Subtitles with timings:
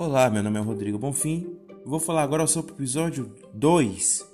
[0.00, 1.58] Olá, meu nome é Rodrigo Bonfim.
[1.84, 4.26] Vou falar agora sobre o episódio 2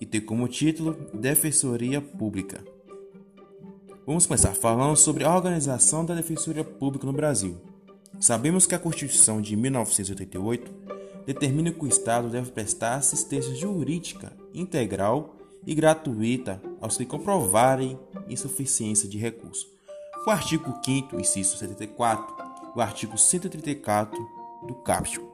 [0.00, 2.64] e tem como título Defensoria Pública.
[4.06, 7.58] Vamos começar falando sobre a organização da Defensoria Pública no Brasil.
[8.18, 10.72] Sabemos que a Constituição de 1988
[11.26, 19.06] determina que o Estado deve prestar assistência jurídica integral e gratuita aos que comprovarem insuficiência
[19.06, 19.66] de recurso.
[20.26, 22.34] O artigo 5 inciso 74,
[22.74, 24.39] o artigo 134
[24.74, 25.28] do.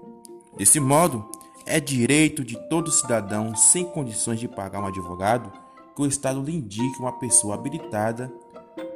[0.57, 1.31] Desse modo,
[1.67, 5.53] é direito de todo cidadão sem condições de pagar um advogado
[5.95, 8.33] que o Estado lhe indique uma pessoa habilitada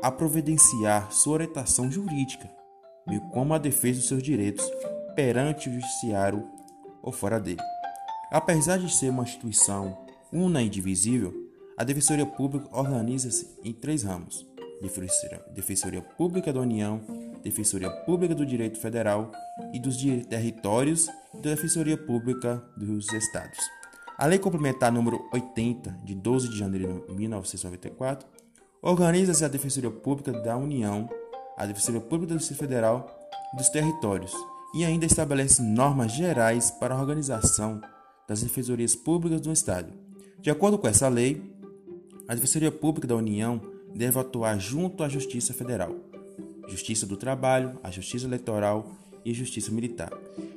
[0.03, 2.51] a providenciar sua orientação jurídica,
[3.07, 4.65] bem como a defesa dos seus direitos
[5.15, 6.47] perante o judiciário
[7.03, 7.61] ou fora dele.
[8.31, 9.99] Apesar de ser uma instituição
[10.33, 11.35] una e indivisível,
[11.77, 14.47] a Defensoria Pública organiza-se em três ramos:
[15.53, 17.01] Defensoria Pública da União,
[17.43, 19.31] Defensoria Pública do Direito Federal
[19.73, 19.97] e dos
[20.29, 23.59] Territórios e da Defensoria Pública dos Estados.
[24.19, 28.29] A Lei Complementar número 80, de 12 de janeiro de 1994,
[28.83, 31.09] organiza-se a Defensoria Pública da União,
[31.57, 34.33] a Defensoria Pública do Distrito Federal e dos Territórios
[34.75, 37.81] e ainda estabelece normas gerais para a organização
[38.29, 39.93] das defensorias públicas do Estado.
[40.39, 41.43] De acordo com essa lei,
[42.29, 43.61] a Defensoria Pública da União
[43.95, 45.95] deve atuar junto à Justiça Federal,
[46.69, 48.91] Justiça do Trabalho, a Justiça Eleitoral
[49.25, 50.13] e Justiça Militar.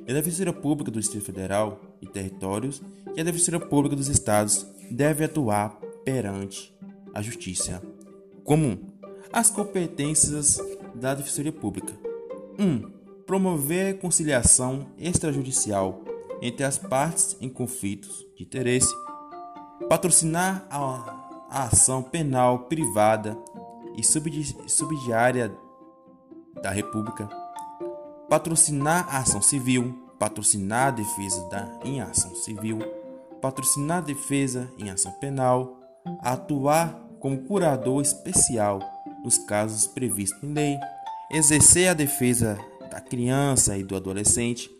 [0.06, 2.82] E a Defensoria Pública do Distrito Federal e Territórios
[3.16, 6.74] e a Defensoria Pública dos Estados deve atuar perante
[7.12, 7.82] a Justiça
[8.42, 8.78] Comum.
[9.32, 10.58] As competências
[10.94, 11.92] da Defensoria Pública:
[12.58, 12.64] 1.
[12.64, 12.90] Um,
[13.26, 16.04] promover conciliação extrajudicial
[16.42, 18.94] entre as partes em conflitos de interesse,
[19.88, 23.36] patrocinar a, a ação penal privada
[23.96, 25.52] e subsidiária
[26.64, 27.28] da República,
[28.26, 32.78] patrocinar a ação civil, patrocinar a defesa da, em ação civil,
[33.42, 35.78] patrocinar a defesa em ação penal,
[36.20, 38.80] atuar como curador especial
[39.22, 40.78] nos casos previstos em lei,
[41.30, 42.58] exercer a defesa
[42.90, 44.70] da criança e do adolescente,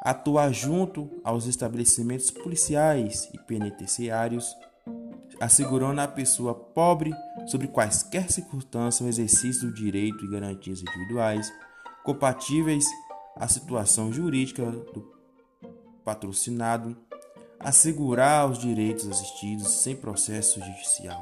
[0.00, 4.56] atuar junto aos estabelecimentos policiais e penitenciários,
[5.38, 7.12] assegurando à pessoa pobre,
[7.46, 11.52] sobre quaisquer circunstâncias, o exercício do direito e garantias individuais
[12.02, 12.86] compatíveis
[13.36, 15.12] à situação jurídica do
[16.04, 16.96] patrocinado,
[17.58, 21.20] assegurar os direitos assistidos sem processo judicial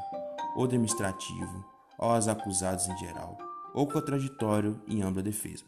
[0.56, 1.64] ou administrativo
[1.98, 3.38] aos acusados em geral,
[3.72, 5.64] ou contraditório em ampla defesa.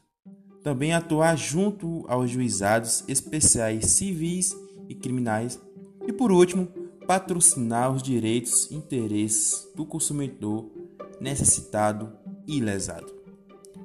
[0.62, 4.56] Também atuar junto aos juizados especiais civis
[4.88, 5.60] e criminais.
[6.06, 6.68] E por último,
[7.06, 10.70] patrocinar os direitos e interesses do consumidor
[11.20, 12.12] necessitado
[12.46, 13.12] e lesado.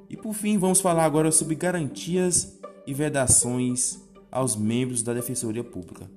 [0.10, 4.00] E por fim, vamos falar agora sobre garantias e vedações
[4.32, 6.10] aos membros da Defensoria Pública.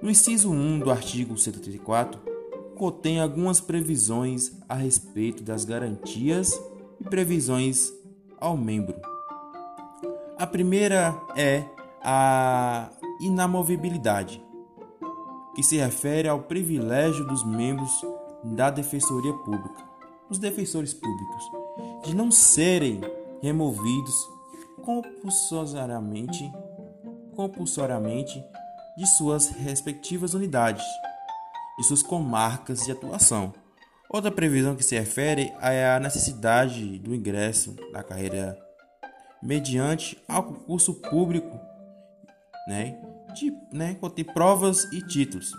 [0.00, 2.20] No inciso 1 do artigo 134,
[2.74, 6.58] contém algumas previsões a respeito das garantias
[7.00, 7.92] e previsões
[8.40, 8.96] ao membro.
[10.38, 11.64] A primeira é
[12.02, 12.90] a
[13.20, 14.42] inamovibilidade
[15.54, 17.90] que se refere ao privilégio dos membros
[18.42, 19.82] da Defensoria Pública,
[20.28, 21.44] os defensores públicos,
[22.04, 23.00] de não serem
[23.42, 24.14] removidos
[24.82, 26.50] compulsoriamente,
[27.34, 28.42] compulsoriamente
[28.96, 30.84] de suas respectivas unidades,
[31.78, 33.52] de suas comarcas de atuação.
[34.08, 38.58] Outra previsão que se refere é a necessidade do ingresso na carreira
[39.42, 41.58] mediante ao concurso público,
[42.68, 42.96] né,
[43.34, 45.52] de, né, contém provas e títulos.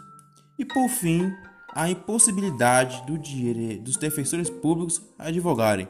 [0.58, 1.32] E por fim,
[1.74, 3.18] a impossibilidade do
[3.82, 5.88] dos defensores públicos advogarem.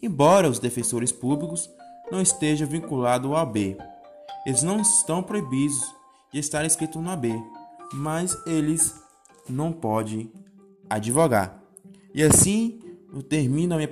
[0.00, 1.68] Embora os defensores públicos
[2.10, 3.76] não estejam vinculados ao AB,
[4.46, 5.94] eles não estão proibidos
[6.32, 7.32] de estar inscritos no AB,
[7.92, 8.94] mas eles
[9.48, 10.30] não podem
[10.88, 11.62] advogar.
[12.14, 12.80] E assim
[13.12, 13.88] eu termino a minha